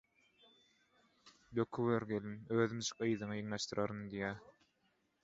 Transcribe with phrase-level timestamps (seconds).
[1.59, 4.33] «Döküber gelin, özümjik yzyňy ýygnaşdyraryn» diýýä.